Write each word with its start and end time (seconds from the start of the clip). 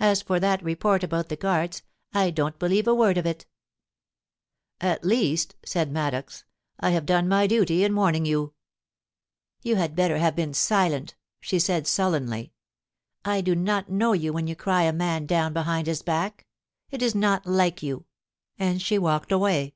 As 0.00 0.20
for 0.20 0.38
that 0.38 0.62
report 0.62 1.02
about 1.02 1.30
the 1.30 1.34
Guards, 1.36 1.80
I 2.12 2.28
don't 2.28 2.58
believe 2.58 2.86
a 2.86 2.94
word 2.94 3.16
of 3.16 3.24
it' 3.24 3.46
* 4.16 4.80
At 4.92 5.02
least,' 5.02 5.54
said 5.64 5.90
Maddox, 5.90 6.44
* 6.62 6.68
I 6.80 6.90
have 6.90 7.06
done 7.06 7.26
my 7.26 7.46
duty 7.46 7.82
in 7.82 7.96
warning 7.96 8.26
you.' 8.26 8.52
* 9.06 9.62
You 9.62 9.76
had 9.76 9.96
better 9.96 10.18
have 10.18 10.36
been 10.36 10.52
silent,' 10.52 11.14
she 11.40 11.58
said 11.58 11.86
sullenly. 11.86 12.52
* 12.90 12.96
I 13.24 13.40
do 13.40 13.54
not 13.54 13.88
know 13.88 14.12
you 14.12 14.30
when 14.30 14.46
you 14.46 14.54
cry 14.54 14.82
a 14.82 14.92
man 14.92 15.24
down 15.24 15.54
behind 15.54 15.86
his 15.86 16.02
back: 16.02 16.44
it 16.90 17.00
is 17.00 17.14
not 17.14 17.46
like 17.46 17.82
you;' 17.82 18.04
and 18.58 18.82
she 18.82 18.98
walked 18.98 19.32
away. 19.32 19.74